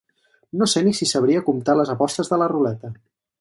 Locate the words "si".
0.99-1.07